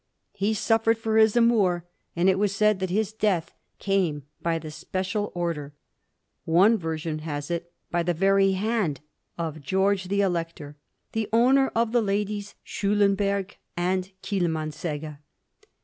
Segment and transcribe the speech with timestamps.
[0.33, 4.71] He suffered for his amour; and it was said that his death came by the
[4.71, 5.75] special order—
[6.43, 9.01] one version has it by the very hand—
[9.47, 10.75] of George the Elector,
[11.11, 15.19] the owner of the ladies Schulemberg and EUmansegge.